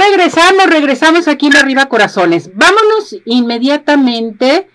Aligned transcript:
regresamos, 0.00 0.66
regresamos 0.66 1.28
aquí 1.28 1.48
en 1.48 1.56
Arriba 1.56 1.86
Corazones. 1.86 2.50
Vámonos 2.54 3.16
inmediatamente 3.26 4.68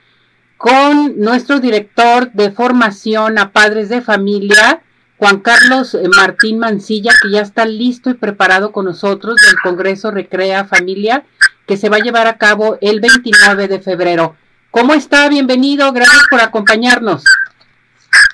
con 0.57 1.19
nuestro 1.19 1.59
director 1.59 2.31
de 2.31 2.51
formación 2.51 3.37
a 3.39 3.51
padres 3.51 3.89
de 3.89 4.01
familia, 4.01 4.81
Juan 5.17 5.39
Carlos 5.39 5.95
eh, 5.95 6.03
Martín 6.15 6.59
Mancilla, 6.59 7.11
que 7.21 7.31
ya 7.31 7.41
está 7.41 7.65
listo 7.65 8.09
y 8.09 8.13
preparado 8.13 8.71
con 8.71 8.85
nosotros 8.85 9.35
del 9.37 9.55
Congreso 9.61 10.11
Recrea 10.11 10.65
Familia, 10.65 11.25
que 11.67 11.77
se 11.77 11.89
va 11.89 11.97
a 11.97 12.01
llevar 12.01 12.27
a 12.27 12.37
cabo 12.37 12.77
el 12.81 12.99
29 12.99 13.67
de 13.67 13.79
febrero. 13.79 14.35
¿Cómo 14.71 14.93
está? 14.93 15.27
Bienvenido, 15.29 15.91
gracias 15.93 16.23
por 16.29 16.41
acompañarnos. 16.41 17.23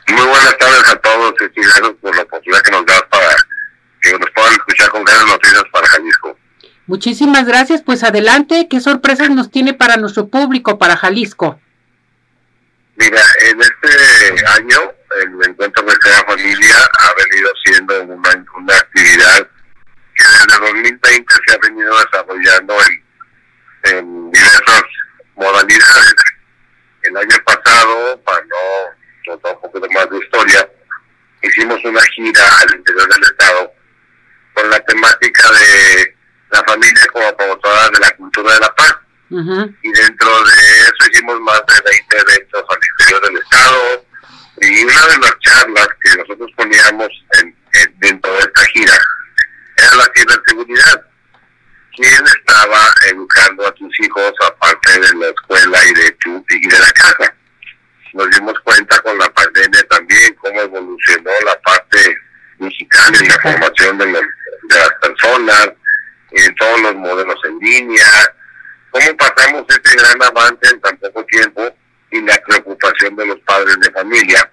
Muy 0.08 0.26
buenas 0.26 0.58
tardes 0.58 0.89
a 0.89 0.96
todos 0.98 1.34
y 1.39 1.62
gracias 1.62 1.92
por 2.02 2.16
la 2.16 2.23
oportunidad 2.23 2.62
que 2.62 2.71
nos 2.71 2.86
das 2.86 3.04
para 3.10 3.28
que 4.02 4.12
nos 4.18 4.30
puedan 4.32 4.54
escuchar 4.54 4.89
con 4.89 5.04
grandes 5.04 5.28
noticias 5.28 5.64
para 5.71 5.88
Jalisco. 5.88 6.41
Muchísimas 6.92 7.46
gracias, 7.46 7.82
pues 7.84 8.04
adelante, 8.04 8.68
¿qué 8.70 8.81
sorpresas 8.81 9.30
nos 9.30 9.49
tiene 9.49 9.73
para 9.73 9.95
nuestro 9.95 10.27
público, 10.27 10.77
para 10.77 10.98
Jalisco? 10.98 11.58
Mira, 12.98 13.22
en 13.49 13.62
este 13.62 14.45
año 14.58 14.91
el 15.22 15.49
encuentro 15.49 15.84
de 15.84 15.98
cada 15.99 16.22
familia 16.26 16.76
ha 16.99 17.13
venido 17.13 17.49
siendo 17.63 18.04
una, 18.04 18.46
una 18.58 18.76
actividad 18.76 19.48
que 20.16 20.23
desde 20.26 20.66
2020 20.66 21.34
se 21.48 21.55
ha 21.55 21.58
venido 21.59 21.94
desarrollando 21.98 22.76
en, 22.84 23.96
en 23.96 24.32
diversas 24.34 24.84
modalidades. 25.35 26.16
El 27.04 27.16
año 27.16 27.38
pasado, 27.46 28.21
para 28.26 28.41
no 28.41 29.32
contar 29.32 29.55
un 29.55 29.62
poquito 29.62 29.88
más 29.94 30.10
de 30.10 30.18
historia, 30.18 30.70
hicimos 31.41 31.80
una 31.85 32.02
gira 32.13 32.44
al 32.60 32.76
interior 32.76 33.08
del 33.13 33.23
estado 33.23 33.71
con 34.54 34.70
la 34.70 34.80
temática 34.82 35.52
de 35.54 36.20
la 36.52 36.64
familia 36.64 37.05
como 37.12 37.36
promotora 37.36 37.90
de 37.90 38.00
la 38.00 38.12
cultura 38.12 38.54
de 38.54 38.60
la 38.60 38.76
paz. 38.76 38.96
Y 39.30 39.91
dentro 39.94 40.30
de 40.44 40.80
eso 40.82 41.10
hicimos 41.10 41.40
más 41.40 41.62
de 41.68 41.90
20 41.90 42.18
eventos 42.18 42.66
al 42.70 42.80
interior 42.91 43.21
del 43.21 43.38
estado. 43.38 44.05
Y 44.62 44.84
una 44.84 45.08
de 45.08 45.18
las 45.20 45.40
charlas 45.40 45.88
que 46.02 46.18
nosotros 46.18 46.52
poníamos 46.58 47.08
en, 47.40 47.55
dentro 47.99 48.32
de 48.34 48.40
esta 48.40 48.66
gira 48.66 48.98
era 49.77 49.96
la 49.96 50.12
ciberseguridad. 50.13 51.05
¿Quién 51.96 52.26
estaba 52.26 52.93
educando 53.10 53.68
a 53.68 53.71
tus 53.74 53.99
hijos 54.02 54.34
aparte 54.46 54.99
de 54.99 55.13
la 55.15 55.27
escuela 55.27 55.80
y 55.86 55.93
de, 55.93 56.12
tu, 56.20 56.46
y 56.49 56.68
de 56.68 56.80
la 56.80 56.91
casa? 56.91 57.34
Nos 58.13 58.30
dimos 58.32 58.60
cuenta 58.63 58.99
con 58.99 59.18
la 59.18 59.30
pandemia 59.30 59.84
también 59.90 60.36
cómo 60.36 60.62
evolucionó 60.62 61.32
la 61.46 61.58
parte 61.62 62.18
digital 62.60 63.15
y 63.15 63.27
la 63.27 63.40
formación 63.40 63.98
de, 63.98 64.06
de 64.06 64.80
las 64.80 64.91
personas, 65.02 65.72
en 66.31 66.56
todos 66.56 66.81
los 66.81 66.96
modelos 66.96 67.40
en 67.46 67.59
línea, 67.59 68.35
cómo 68.91 69.18
pasamos 69.18 69.66
este 69.68 69.96
gran 69.96 70.24
avance 70.24 70.69
en 70.72 70.81
tan 70.81 70.97
poco 70.97 71.25
tiempo 71.25 71.75
y 72.12 72.22
la 72.22 72.38
preocupación 72.47 73.16
de 73.16 73.25
los 73.25 73.40
padres 73.41 73.79
de 73.79 73.91
familia 73.91 74.52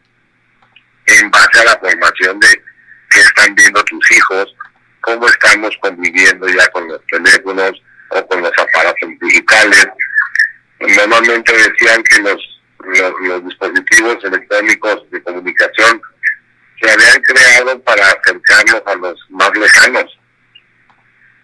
en 1.06 1.30
base 1.30 1.60
a 1.60 1.64
la 1.64 1.78
formación 1.78 2.38
de 2.40 2.48
qué 3.10 3.20
están 3.20 3.54
viendo 3.54 3.82
tus 3.84 4.10
hijos, 4.10 4.54
cómo 5.00 5.26
estamos 5.28 5.76
conviviendo 5.80 6.46
ya 6.48 6.66
con 6.68 6.86
los 6.88 7.00
teléfonos 7.06 7.72
o 8.10 8.26
con 8.26 8.42
los 8.42 8.52
aparatos 8.58 9.08
digitales. 9.20 9.88
Normalmente 10.80 11.52
decían 11.52 12.02
que 12.04 12.20
los, 12.20 12.60
los, 13.20 13.44
dispositivos 13.44 14.24
electrónicos 14.24 15.10
de 15.10 15.22
comunicación 15.22 16.00
se 16.80 16.90
habían 16.90 17.20
creado 17.22 17.80
para 17.82 18.06
acercarnos 18.06 18.82
a 18.86 18.94
los 18.94 19.26
más 19.30 19.50
lejanos, 19.56 20.17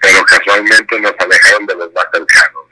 pero 0.05 0.25
casualmente 0.25 1.01
nos 1.01 1.15
alejaron 1.19 1.67
de 1.67 1.75
los 1.77 1.93
más 1.95 2.05
cercanos. 2.13 2.65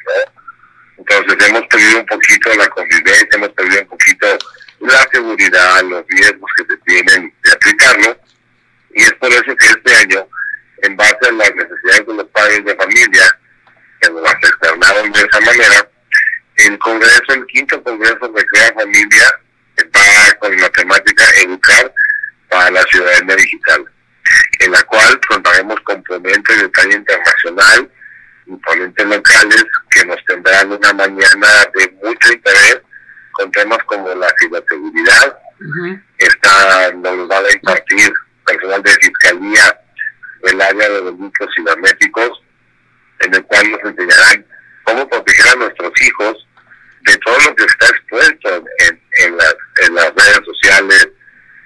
Entonces 0.98 1.48
hemos 1.48 1.66
perdido 1.66 2.00
un 2.00 2.06
poquito 2.06 2.54
la 2.54 2.68
convivencia, 2.68 3.28
hemos 3.32 3.48
perdido 3.50 3.82
un 3.82 3.88
poquito 3.88 4.38
la 4.80 5.08
seguridad, 5.10 5.82
los 5.84 6.04
riesgos 6.08 6.50
que 6.56 6.64
se 6.66 6.76
tienen 6.78 7.34
de 7.42 7.52
aplicarlo. 7.52 8.20
Y 8.94 9.02
es 9.02 9.12
por 9.14 9.32
eso 9.32 9.56
que 9.56 9.66
este 9.66 9.94
año, 9.94 10.28
en 10.82 10.96
base 10.96 11.16
a 11.28 11.32
las 11.32 11.54
necesidades 11.54 12.06
de 12.06 12.14
los 12.14 12.26
padres 12.26 12.64
de 12.64 12.76
familia, 12.76 13.38
que 14.00 14.10
nos 14.10 14.30
externaron 14.30 15.12
de 15.12 15.20
esa 15.20 15.40
manera, 15.40 15.88
el 16.56 16.78
Congreso, 16.78 17.24
el 17.30 17.46
quinto 17.46 17.82
Congreso 17.82 18.28
de 18.28 18.44
Crea 18.46 18.72
Familia, 18.74 19.40
va 19.96 20.38
con 20.38 20.56
la 20.56 20.68
temática 20.70 21.24
Educar 21.42 21.92
para 22.50 22.70
la 22.70 22.82
Ciudadanía 22.84 23.36
Digital, 23.36 23.86
en 24.60 24.72
la 24.72 24.82
cual 24.82 25.20
contaremos 25.26 25.80
componentes 25.80 26.60
de 26.60 26.70
talla 27.42 27.78
internacional, 27.78 27.90
ponentes 28.64 29.06
locales 29.06 29.64
que 29.90 30.04
nos 30.06 30.24
tendrán 30.26 30.72
una 30.72 30.92
mañana 30.92 31.48
de 31.74 31.90
mucho 32.02 32.32
interés 32.32 32.80
con 33.32 33.50
temas 33.52 33.78
como 33.86 34.14
la 34.14 34.28
ciberseguridad. 34.38 35.38
Esta 36.18 36.92
nos 36.92 37.30
va 37.30 37.38
a 37.38 37.52
impartir 37.52 38.12
personal 38.44 38.82
de 38.82 38.90
fiscalía 38.90 39.80
del 40.42 40.60
área 40.60 40.88
de 40.88 41.02
delitos 41.02 41.48
cibernéticos, 41.56 42.42
en 43.20 43.34
el 43.34 43.44
cual 43.44 43.70
nos 43.70 43.80
enseñarán 43.84 44.46
cómo 44.84 45.08
proteger 45.08 45.52
a 45.52 45.56
nuestros 45.56 45.92
hijos 46.02 46.48
de 47.02 47.16
todo 47.18 47.38
lo 47.46 47.54
que 47.54 47.64
está 47.64 47.86
expuesto 47.86 48.64
en, 48.78 49.00
en, 49.24 49.36
las, 49.36 49.56
en 49.86 49.94
las 49.94 50.12
redes 50.14 50.40
sociales, 50.44 51.08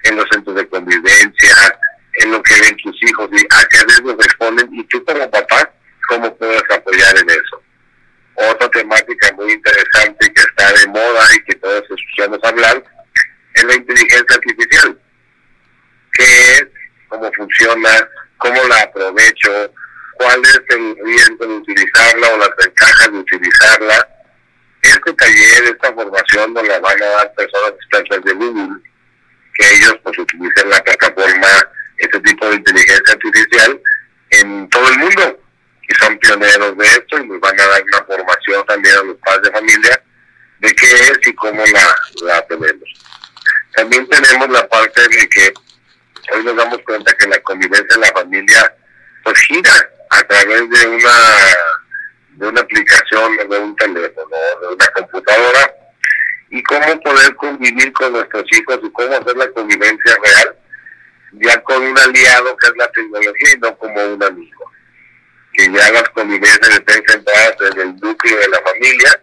en 0.03 0.15
los 0.15 0.25
centros 0.31 0.55
de 0.55 0.67
convivencia, 0.67 1.79
en 2.19 2.31
lo 2.31 2.41
que 2.43 2.61
ven 2.61 2.77
tus 2.77 2.95
hijos 3.03 3.29
y 3.31 3.45
a 3.49 3.65
qué 3.69 3.83
riesgos 3.87 4.15
exponen. 4.25 4.69
Y 4.71 4.83
tú 4.85 5.03
como 5.05 5.29
papá, 5.29 5.71
cómo 6.07 6.35
puedes 6.37 6.63
apoyar 6.71 7.17
en 7.17 7.29
eso. 7.29 7.61
Otra 8.35 8.69
temática 8.87 9.33
muy 9.35 9.51
interesante 9.51 10.33
que 10.33 10.41
está 10.41 10.71
de 10.71 10.87
moda 10.87 11.25
y 11.35 11.43
que 11.43 11.55
todos 11.55 11.83
escuchamos 11.83 12.39
hablar 12.43 12.83
es 13.53 13.63
la 13.63 13.75
inteligencia 13.75 14.35
artificial. 14.35 14.99
¿Qué 16.13 16.51
es? 16.53 16.67
¿Cómo 17.09 17.31
funciona? 17.33 18.09
¿Cómo 18.37 18.63
la 18.65 18.81
aprovecho? 18.81 19.73
¿Cuál 20.13 20.41
es 20.41 20.61
el 20.69 20.95
riesgo 21.03 21.45
de 21.45 21.53
utilizarla 21.53 22.29
o 22.29 22.37
las 22.37 22.49
ventajas 22.57 23.11
de 23.11 23.17
utilizarla? 23.17 24.07
Este 24.81 25.13
taller, 25.13 25.63
esta 25.63 25.93
formación 25.93 26.53
nos 26.53 26.67
la 26.67 26.79
van 26.79 27.03
a 27.03 27.05
dar 27.05 27.33
personas 27.33 27.71
expertas 27.71 28.23
de 28.23 28.33
Google, 28.33 28.81
que 29.55 29.75
ellos 29.75 29.97
pues 30.03 30.17
utilicen 30.17 30.69
la 30.69 30.83
plataforma, 30.83 31.47
este 31.97 32.19
tipo 32.21 32.47
de 32.49 32.55
inteligencia 32.55 33.13
artificial 33.13 33.81
en 34.29 34.69
todo 34.69 34.89
el 34.89 34.99
mundo 34.99 35.39
y 35.89 35.95
son 35.95 36.17
de 36.47 36.85
esto 36.85 37.17
y 37.17 37.27
nos 37.27 37.39
van 37.41 37.59
a 37.59 37.67
dar 37.67 37.83
una 37.83 38.03
formación 38.05 38.65
también 38.65 38.95
a 38.97 39.03
los 39.03 39.17
padres 39.17 39.43
de 39.43 39.51
familia 39.51 40.03
de 40.59 40.73
qué 40.73 40.85
es 40.85 41.19
y 41.27 41.35
cómo 41.35 41.61
la, 41.65 41.95
la 42.23 42.47
tenemos. 42.47 42.89
También 43.75 44.07
tenemos 44.07 44.49
la 44.49 44.67
parte 44.67 45.01
de 45.01 45.29
que 45.29 45.53
hoy 46.33 46.43
nos 46.43 46.55
damos 46.55 46.79
cuenta 46.85 47.13
que 47.13 47.27
la 47.27 47.39
convivencia 47.41 47.95
en 47.95 48.01
la 48.01 48.11
familia 48.11 48.73
pues 49.23 49.39
gira 49.41 49.89
a 50.09 50.23
través 50.23 50.69
de 50.69 50.87
una 50.87 51.11
de 52.29 52.47
una 52.47 52.61
aplicación, 52.61 53.37
de 53.49 53.57
un 53.57 53.75
teléfono, 53.75 54.37
de 54.61 54.67
una 54.67 54.87
computadora, 54.89 55.73
y 56.51 56.61
cómo 56.63 57.01
poder 57.01 57.35
convivir 57.35 57.91
con 57.93 58.13
nuestros 58.13 58.45
hijos 58.51 58.79
y 58.83 58.91
cómo 58.91 59.15
hacer 59.15 59.35
la 59.35 59.49
convivencia 59.49 60.15
real, 60.23 60.55
ya 61.31 61.61
con 61.63 61.81
un 61.81 61.97
aliado 61.97 62.55
que 62.57 62.67
es 62.67 62.73
la 62.77 62.91
tecnología 62.91 63.75
como 63.79 64.05
un 64.05 64.23
amigo 64.23 64.67
que 65.57 65.69
convivencias 66.27 66.69
estén 66.69 67.03
centradas 67.07 67.55
en 67.71 67.81
el 67.81 67.95
núcleo 68.01 68.37
de 68.37 68.49
la 68.49 68.59
familia 68.59 69.21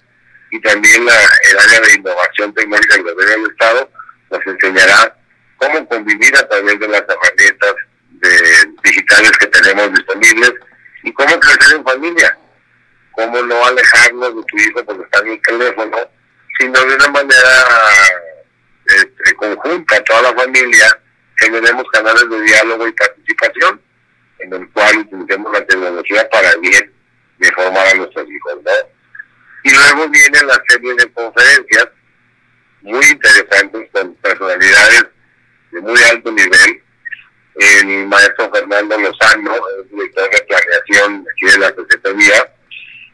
y 0.51 0.61
también 0.61 1.05
la, 1.05 1.15
el 1.51 1.59
área 1.59 1.81
de 1.81 1.95
innovación 1.95 2.55
tecnológica 2.55 2.95
del 2.95 3.15
gobierno 3.15 3.43
del 3.43 3.51
Estado 3.53 3.91
nos 4.31 4.47
enseñará 4.47 5.17
cómo 5.59 5.89
convivir 5.89 6.35
a 6.37 6.49
través 6.49 6.81
de 6.81 6.89
las 6.89 7.03
herramientas 7.03 7.75
de, 8.11 8.31
digitales 8.83 9.33
que 9.39 9.47
tenemos 9.49 9.93
disponibles 9.93 10.53
y 11.03 11.13
cómo 11.13 11.39
crecer 11.41 11.77
en 11.77 11.85
familia, 11.85 12.39
cómo 13.13 13.43
no 13.43 13.67
alejarnos 13.67 14.37
de 14.37 14.43
tu 14.45 14.57
hijo 14.57 14.85
porque 14.85 15.05
está 15.05 15.19
en 15.21 15.33
el 15.33 15.43
teléfono, 15.43 15.99
sino 16.59 16.81
de 16.81 16.95
una 16.95 17.09
manera 17.09 17.67
este, 18.87 19.35
conjunta, 19.37 20.03
toda 20.05 20.23
la 20.23 20.35
familia, 20.35 21.01
generemos 21.37 21.85
canales 21.93 22.31
de 22.31 22.41
diálogo 22.43 22.89
y 22.89 22.93
participación 22.93 23.81
en 24.39 24.53
el 24.55 24.71
cual 24.71 24.99
utilicemos 24.99 25.53
la 25.53 25.67
tecnología 25.67 26.29
para 26.31 26.55
bien 26.57 26.94
de 27.39 27.53
formar 27.53 27.87
a 27.87 27.95
nuestros 27.95 28.27
hijos, 28.29 28.63
¿no? 28.65 28.71
Y 29.65 29.71
luego 29.75 30.09
viene 30.11 30.43
la 30.45 30.63
serie 30.69 30.95
de 30.95 31.13
conferencias 31.13 31.89
muy 32.83 33.05
interesantes 33.07 33.89
con 33.93 34.15
personalidades 34.17 35.07
de 35.71 35.81
muy 35.81 36.03
alto 36.11 36.31
nivel. 36.31 36.83
El 37.55 38.07
maestro 38.07 38.51
Fernando 38.53 38.99
Lozano, 38.99 39.55
el 39.79 39.89
director 39.89 40.31
de 40.31 40.43
planeación 40.43 41.25
aquí 41.31 41.53
de 41.53 41.59
la 41.59 41.69
Secretaría, 41.69 42.53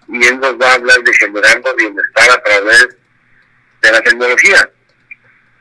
y 0.09 0.27
él 0.27 0.41
nos 0.41 0.59
va 0.59 0.73
a 0.73 0.75
hablar 0.75 0.99
de 1.03 1.13
generando 1.15 1.75
bienestar 1.77 2.31
a 2.31 2.43
través 2.43 2.89
de 3.83 3.93
la 3.93 4.01
tecnología. 4.01 4.71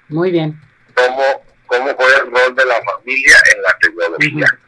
Muy 0.07 0.31
bien. 0.31 0.59
¿Cómo, 0.95 1.45
cómo 1.67 1.95
fue 1.95 2.15
el 2.15 2.31
rol 2.31 2.55
de 2.55 2.65
la 2.65 2.81
familia 2.83 3.37
en 3.53 3.61
la 3.61 3.77
tecnología? 3.79 4.59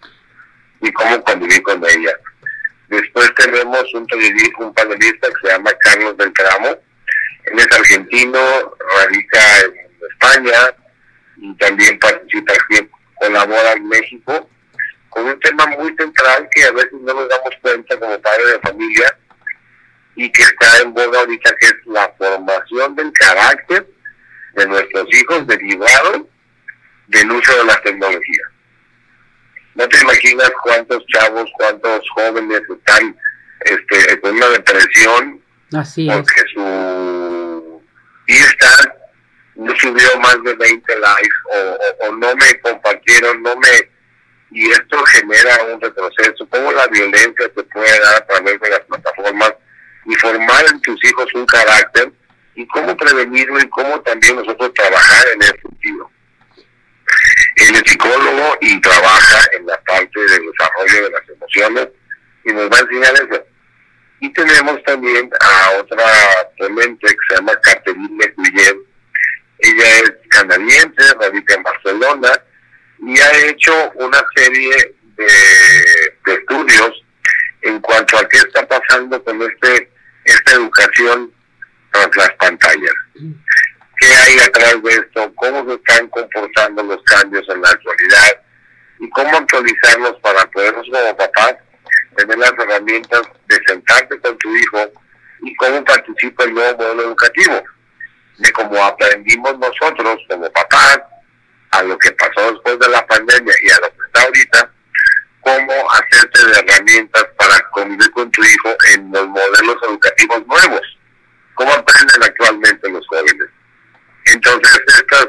y 0.82 0.92
cómo 0.92 1.24
convivir 1.24 1.62
con 1.64 1.84
ella. 1.86 2.12
Después 2.92 3.34
tenemos 3.36 3.94
un, 3.94 4.06
un 4.60 4.74
panelista 4.74 5.30
que 5.30 5.48
se 5.48 5.54
llama 5.54 5.72
Carlos 5.80 6.18
Beltramo. 6.18 6.78
Él 7.46 7.60
es 7.60 7.72
argentino, 7.72 8.40
radica 8.98 9.60
en 9.62 9.74
España 10.12 10.76
y 11.38 11.56
también 11.56 11.98
participa 12.00 12.52
aquí, 12.52 12.90
colabora 13.16 13.72
en 13.72 13.88
México, 13.88 14.50
con 15.10 15.26
un 15.26 15.40
tema 15.40 15.68
muy 15.68 15.96
central 15.96 16.50
que 16.54 16.66
a 16.66 16.72
veces 16.74 16.92
no 16.92 17.14
nos 17.14 17.30
damos 17.30 17.56
cuenta 17.62 17.98
como 17.98 18.22
padre 18.22 18.46
de 18.52 18.60
familia 18.60 19.18
y 20.18 20.30
que 20.30 20.42
está 20.42 20.80
en 20.82 20.94
boga 20.94 21.20
ahorita, 21.20 21.50
que 21.62 21.68
es 21.68 21.76
la 21.86 22.14
formación 22.18 22.94
del 22.98 23.14
carácter 23.14 23.88
de 24.56 24.68
nuestros 24.68 25.08
hijos 25.14 25.48
derivado 25.48 26.28
del 27.08 27.32
uso 27.32 27.58
de 27.58 27.64
las 27.64 27.82
tecnologías. 27.84 28.51
No 29.76 29.88
te 29.88 30.02
imaginas 30.02 30.52
cuántos 30.64 31.06
chavos, 31.08 31.50
cuántos 31.58 32.02
jóvenes 32.16 32.62
están 32.70 33.16
este, 33.62 34.20
con 34.20 34.36
una 34.36 34.50
depresión 34.50 35.42
Así 35.74 36.08
porque 36.12 36.42
su 36.54 37.82
Insta 38.28 38.96
no 39.56 39.74
subió 39.78 40.20
más 40.20 40.38
de 40.44 40.54
20 40.56 41.00
likes 41.00 41.30
o, 41.54 42.06
o, 42.06 42.16
no 42.16 42.36
me 42.36 42.60
compartieron, 42.62 43.42
no 43.42 43.56
me... 43.56 43.92
Y 44.54 44.70
esto 44.70 45.02
genera 45.06 45.64
un 45.74 45.80
retroceso. 45.80 46.46
¿Cómo 46.50 46.74
la 46.74 46.86
violencia 46.88 47.50
se 47.56 47.64
puede 47.64 48.00
dar 48.00 48.16
a 48.16 48.26
través 48.26 48.60
de 48.60 48.70
las 48.70 48.82
plataformas 48.82 49.54
y 50.06 50.16
formar 50.16 50.66
en 50.72 50.82
tus 50.82 51.02
hijos 51.06 51.34
un 51.34 51.46
carácter 51.46 52.12
y 52.56 52.68
cómo 52.68 52.98
prevenirlo 52.98 53.60
y 53.60 53.70
cómo 53.70 54.02
también 54.02 54.36
nosotros 54.36 54.74
trabajar 54.74 55.26
en 55.36 55.42
ese 55.44 55.62
sentido? 55.62 56.11
Él 57.62 57.76
es 57.76 57.84
psicólogo 57.86 58.58
y 58.62 58.82
trabaja 58.82 59.46
en 59.54 59.68
la 59.68 59.80
parte 59.82 60.20
del 60.20 60.52
desarrollo 60.52 61.04
de 61.04 61.10
las 61.12 61.30
emociones 61.30 61.88
y 62.44 62.54
nos 62.54 62.70
va 62.72 62.78
a 62.78 62.82
enseñar 62.82 63.14
eso. 63.14 63.46
Y 64.20 64.34
tenemos 64.34 64.84
también 64.84 65.30
a 65.40 65.72
otra 65.80 66.04
ponente 66.58 67.08
que 67.08 67.16
se 67.30 67.36
llama 67.36 67.54
Catherine 67.62 68.34
Guillet. 68.38 68.78
Ella 69.60 70.00
es 70.00 70.12
canadiense, 70.30 71.14
radica 71.20 71.54
en 71.54 71.64
Barcelona 71.64 72.32
y 73.00 73.20
ha 73.20 73.32
hecho 73.46 73.92
una 73.96 74.24
serie 74.36 74.96
de, 75.18 76.34
estudios 76.34 77.04
en 77.62 77.80
cuanto 77.82 78.18
a 78.18 78.28
qué 78.28 78.38
está 78.38 78.68
pasando 78.68 79.24
con 79.24 79.40
este 79.42 79.92
esta 80.26 80.52
educación 80.54 81.32
tras 81.92 82.16
las 82.16 82.32
pantallas 82.34 82.94
qué 84.02 84.08
hay 84.08 84.40
atrás 84.40 84.82
de 84.84 84.92
esto, 84.92 85.32
cómo 85.36 85.64
se 85.66 85.76
están 85.76 86.08
comportando 86.10 86.84
los 86.84 87.04
cambios 87.04 87.48
en 87.50 87.62
la 87.62 87.70
actualidad 87.70 88.42
y 89.00 89.10
cómo 89.12 89.38
actualizarlos 89.38 90.20
para 90.22 90.44
poder 90.48 90.74
como 90.74 91.18
papás 91.18 91.56
tener 92.18 92.38
las 92.38 92.52
herramientas 92.52 93.22
de 93.48 93.60
sentarte 93.68 94.20
con 94.20 94.38
tu 94.40 94.56
hijo 94.56 94.92
y 95.44 95.56
cómo 95.56 95.84
participa 95.86 96.44
el 96.44 96.54
nuevo 96.54 96.78
modelo 96.78 97.04
educativo, 97.04 97.64
de 98.40 98.52
cómo 98.54 98.84
aprendimos 98.84 99.58
nosotros 99.60 100.18
como 100.28 100.52
papás 100.52 101.00
a 101.72 101.84
lo 101.84 101.98
que 102.00 102.12
pasó 102.14 102.52
después 102.52 102.80
de 102.80 102.90
la 102.90 103.06
pandemia 103.06 103.54
y 103.64 103.72
a 103.72 103.80
lo 103.82 103.90
que 103.90 104.06
está 104.08 104.24
ahorita, 104.24 104.72
cómo 105.42 105.92
hacerte 105.92 106.46
de 106.46 106.60
herramientas 106.60 107.26
para 107.38 107.60
convivir 107.72 108.12
con 108.12 108.30
tu 108.32 108.44
hijo 108.44 108.76
en 108.94 109.12
los 109.12 109.28
modelos 109.28 109.78
educativos 109.84 110.46
nuevos, 110.48 110.82
cómo 111.54 111.72
aprenden 111.72 112.24
actualmente 112.24 112.90
los 112.90 113.08
jóvenes. 113.08 113.48
Entonces, 114.26 114.82
esta, 114.88 115.28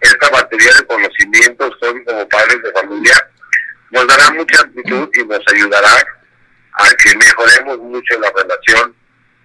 esta 0.00 0.30
batería 0.30 0.72
de 0.74 0.86
conocimientos, 0.86 1.72
son 1.80 2.04
como 2.04 2.28
padres 2.28 2.62
de 2.62 2.72
familia, 2.72 3.30
nos 3.90 4.06
dará 4.06 4.30
mucha 4.32 4.60
amplitud 4.62 5.08
y 5.14 5.24
nos 5.24 5.40
ayudará 5.52 5.94
a 6.72 6.88
que 7.02 7.16
mejoremos 7.40 7.78
mucho 7.78 8.20
la 8.20 8.30
relación 8.30 8.94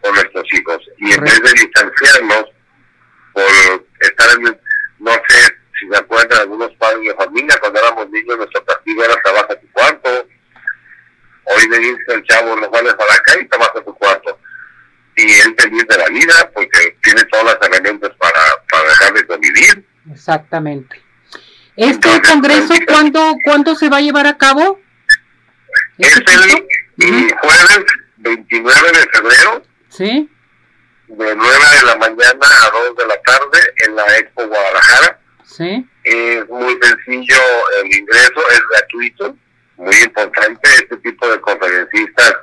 con 0.01 0.13
nuestros 0.13 0.45
hijos. 0.53 0.81
Y 0.97 1.13
en 1.13 1.21
vez 1.21 1.41
de 1.41 1.51
distanciarnos 1.53 2.45
por 3.33 3.87
estar 3.99 4.29
en, 4.37 4.59
no 4.99 5.11
sé 5.27 5.57
si 5.79 5.89
se 5.89 5.97
acuerdan 5.97 6.41
algunos 6.41 6.71
padres 6.75 7.03
de 7.03 7.15
familia, 7.15 7.57
cuando 7.59 7.79
éramos 7.79 8.09
niños 8.09 8.37
nuestro 8.37 8.63
castigo 8.65 9.03
era 9.03 9.21
trabaja 9.21 9.59
tu 9.59 9.71
cuarto. 9.71 10.27
Hoy 11.47 11.69
le 11.69 11.79
dice 11.79 12.03
el 12.07 12.23
chavo, 12.23 12.55
no 12.55 12.69
vales 12.69 12.93
a 12.93 13.13
la 13.13 13.19
calle 13.23 13.43
y 13.43 13.47
trabaja 13.47 13.83
tu 13.83 13.93
cuarto 13.95 14.39
y 15.17 15.23
él 15.23 15.55
feliz 15.57 15.87
de 15.87 15.97
la 15.97 16.07
vida 16.09 16.51
porque 16.53 16.97
tiene 17.01 17.23
todas 17.25 17.45
las 17.45 17.57
herramientas 17.61 18.11
para, 18.17 18.41
para 18.69 18.89
dejar 18.89 19.13
de 19.13 19.27
convivir. 19.27 19.87
Exactamente. 20.11 21.01
¿Este 21.77 22.21
congreso 22.21 22.67
pues, 22.67 22.85
cuándo, 22.85 23.35
cuándo 23.43 23.75
se 23.75 23.89
va 23.89 23.97
a 23.97 24.01
llevar 24.01 24.27
a 24.27 24.37
cabo? 24.37 24.79
Es 25.97 26.17
el, 26.17 26.25
jueves 26.97 27.85
29 28.17 28.91
de 28.91 29.09
febrero. 29.11 29.63
Sí. 29.89 30.29
De 31.07 31.35
9 31.35 31.35
de 31.35 31.85
la 31.85 31.95
mañana 31.97 32.47
a 32.63 32.71
2 32.71 32.97
de 32.97 33.07
la 33.07 33.21
tarde 33.21 33.59
en 33.85 33.95
la 33.95 34.17
Expo 34.17 34.47
Guadalajara. 34.47 35.19
Sí. 35.43 35.87
Es 36.03 36.49
muy 36.49 36.77
sencillo 36.81 37.37
el 37.81 37.97
ingreso, 37.97 38.49
es 38.51 38.61
gratuito. 38.71 39.35
Muy 39.77 39.95
importante, 39.95 40.69
este 40.73 40.97
tipo 40.97 41.27
de 41.27 41.39
conferencistas 41.41 42.33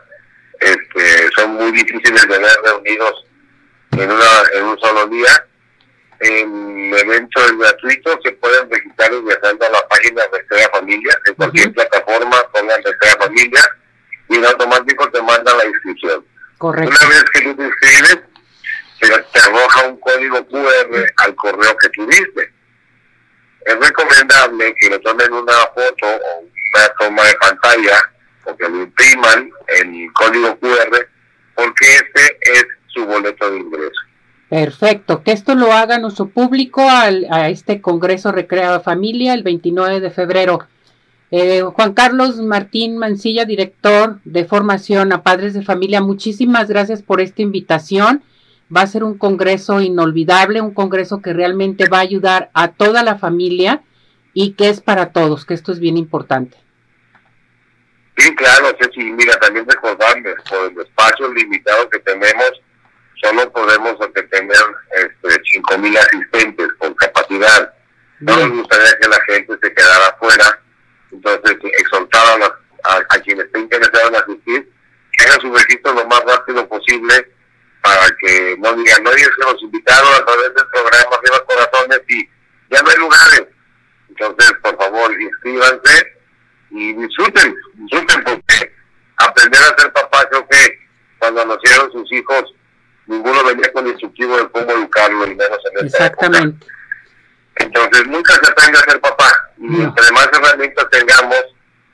este, 0.61 1.31
son 1.35 1.55
muy 1.55 1.73
difíciles 1.73 2.29
de 2.29 2.39
ver 2.39 2.57
reunidos 2.65 3.27
en, 3.93 4.11
una, 4.11 4.25
en 4.55 4.65
un 4.65 4.79
solo 4.79 5.07
día. 5.09 5.47
En 6.21 6.95
eventos 6.95 7.59
gratuitos 7.59 8.19
se 8.23 8.33
pueden 8.33 8.71
registrar 8.71 9.13
ingresando 9.13 9.67
a 9.67 9.71
la 9.71 9.89
página 9.89 10.23
de 10.31 10.39
Estrella 10.39 10.71
Familia, 10.73 11.19
en 11.27 11.35
cualquier 11.35 11.73
plataforma 11.73 12.37
pongan 12.53 12.79
Estrella 12.79 13.17
Familia 13.19 13.63
y 14.33 14.37
en 14.37 14.47
automático 14.47 15.11
te 15.11 15.23
manda 15.23 15.55
la 15.57 15.67
inscripción. 15.67 16.25
Correcto. 16.59 16.91
Una 16.91 17.09
vez 17.09 17.25
que 17.33 17.43
tú 17.43 17.55
te 17.55 17.65
inscribes, 17.65 18.19
te 19.33 19.41
arroja 19.41 19.87
un 19.89 19.97
código 19.99 20.47
QR 20.47 21.13
al 21.17 21.35
correo 21.35 21.77
que 21.77 21.89
tuviste. 21.91 22.53
Es 23.65 23.79
recomendable 23.79 24.75
que 24.79 24.91
le 24.91 24.99
tomen 25.01 25.33
una 25.33 25.53
foto 25.75 26.07
o 26.07 26.41
una 26.41 26.89
toma 26.99 27.25
de 27.25 27.35
pantalla 27.35 28.13
o 28.45 28.57
que 28.57 28.69
lo 28.69 28.83
impriman 28.83 29.51
el 29.69 30.13
código 30.15 30.59
QR, 30.59 31.07
porque 31.55 31.95
este 31.95 32.39
es 32.43 32.67
su 32.89 33.05
boleto 33.05 33.51
de 33.51 33.59
ingreso. 33.59 34.01
Perfecto, 34.49 35.23
que 35.23 35.33
esto 35.33 35.55
lo 35.55 35.73
haga 35.73 35.99
nuestro 35.99 36.29
público 36.29 36.89
al, 36.89 37.27
a 37.31 37.49
este 37.49 37.81
Congreso 37.81 38.33
Recreado 38.33 38.81
Familia 38.83 39.35
el 39.35 39.43
29 39.43 40.01
de 40.01 40.11
febrero. 40.11 40.67
Eh, 41.35 41.63
Juan 41.63 41.95
Carlos 41.95 42.37
Martín 42.37 42.99
Mancilla, 42.99 43.47
director 43.47 44.21
de 44.25 44.45
formación 44.45 45.15
a 45.15 45.23
padres 45.23 45.55
de 45.55 45.63
familia, 45.63 46.03
muchísimas 46.03 46.69
gracias 46.69 47.01
por 47.03 47.23
esta 47.23 47.41
invitación. 47.41 48.23
Va 48.75 48.83
a 48.83 48.87
ser 48.87 49.03
un 49.03 49.17
congreso 49.17 49.81
inolvidable, 49.81 50.61
un 50.61 50.75
congreso 50.75 51.23
que 51.23 51.33
realmente 51.33 51.89
va 51.89 51.99
a 51.99 52.03
ayudar 52.03 52.51
a 52.53 52.73
toda 52.73 53.03
la 53.03 53.17
familia 53.17 53.83
y 54.35 54.53
que 54.53 54.69
es 54.69 54.83
para 54.83 55.13
todos, 55.13 55.47
que 55.47 55.55
esto 55.55 55.73
es 55.73 55.81
bien 55.81 55.97
importante. 55.97 56.59
Sí, 58.19 58.35
claro, 58.35 58.77
sí, 58.95 59.01
mira, 59.01 59.33
también 59.41 59.67
recordarles, 59.67 60.35
por 60.51 60.71
el 60.71 60.79
espacio 60.87 61.33
limitado 61.33 61.89
que 61.89 61.99
tenemos, 62.01 62.61
solo 63.23 63.51
podemos 63.53 63.97
tener 64.13 64.65
este, 64.97 65.43
5.000 65.63 65.97
asistentes 65.97 66.69
con 66.77 66.93
capacidad. 66.93 67.73
No 68.21 68.37
nos 68.37 68.51
gustaría 68.51 68.99
que 69.01 69.09
la 69.09 69.21
gente 69.27 69.55
se 69.63 69.75
quedara 69.75 70.09
afuera, 70.09 70.62
entonces 71.25 71.59
exhortar 71.79 72.43
a, 72.43 72.97
a, 72.97 73.21
quienes 73.21 73.47
estén 73.47 73.63
interesados 73.63 74.09
en 74.09 74.17
asistir, 74.17 74.73
que 75.13 75.25
hagan 75.25 75.41
su 75.41 75.55
registro 75.55 75.93
lo 75.95 76.07
más 76.07 76.21
rápido 76.25 76.69
posible 76.69 77.33
para 77.81 78.07
que 78.21 78.57
no 78.59 78.73
digan, 78.75 79.03
no, 79.05 79.11
es 79.11 79.29
que 79.29 79.45
nos 79.53 79.63
invitaron 79.63 80.15
a 80.15 80.25
través 80.25 80.55
del 80.55 80.67
programa 80.69 81.17
Arriba 81.17 81.45
Corazones 81.47 82.01
y 82.09 82.29
ya 82.71 82.83
no 82.83 82.91
hay 82.91 82.97
lugares. 82.97 83.47
Entonces, 84.09 84.53
por 84.63 84.77
favor, 84.77 85.21
inscríbanse 85.21 86.17
y 86.71 86.93
disfruten, 86.95 87.55
disfruten 87.75 88.25
porque 88.25 88.75
aprender 89.17 89.61
a 89.61 89.81
ser 89.81 89.93
papá 89.93 90.27
creo 90.29 90.49
que 90.49 90.79
cuando 91.19 91.45
nacieron 91.45 91.93
sus 91.93 92.11
hijos 92.13 92.55
ninguno 93.07 93.45
venía 93.45 93.73
con 93.73 93.87
instructivo 93.87 94.37
de 94.37 94.49
cómo 94.51 94.71
educarlo 94.71 95.27
y 95.27 95.35
menos 95.35 95.59
en 95.71 95.87
esta 95.87 96.07
Exactamente. 96.07 96.67
Entonces 97.57 98.07
nunca 98.07 98.35
se 98.35 98.51
aprende 98.51 98.79
a 98.79 98.91
ser 98.91 99.01
papá 99.01 99.42
y 99.59 99.83
entre 99.83 100.13
más 100.13 100.29
herramientas 100.33 100.87
tengamos 100.91 101.41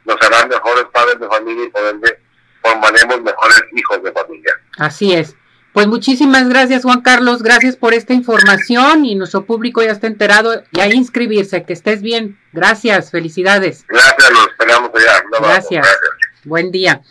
nos 0.04 0.16
harán 0.22 0.48
mejores 0.48 0.84
padres 0.92 1.20
de 1.20 1.28
familia 1.28 1.64
y 1.64 1.68
por 1.70 1.84
ende 1.84 2.18
formaremos 2.62 3.22
mejores 3.22 3.62
hijos 3.76 4.02
de 4.02 4.12
familia. 4.12 4.52
Así 4.78 5.12
es. 5.12 5.36
Pues 5.72 5.86
muchísimas 5.86 6.48
gracias 6.48 6.82
Juan 6.82 7.02
Carlos, 7.02 7.42
gracias 7.42 7.76
por 7.76 7.94
esta 7.94 8.14
información 8.14 9.04
y 9.04 9.14
nuestro 9.14 9.44
público 9.44 9.82
ya 9.82 9.92
está 9.92 10.06
enterado 10.06 10.62
y 10.72 10.80
a 10.80 10.92
inscribirse, 10.92 11.64
que 11.64 11.72
estés 11.74 12.02
bien. 12.02 12.38
Gracias, 12.52 13.10
felicidades. 13.10 13.84
Gracias, 13.86 14.30
lo 14.30 14.48
esperamos 14.50 14.90
allá. 14.94 15.22
gracias. 15.40 15.86
Buen 16.44 16.72
día. 16.72 17.02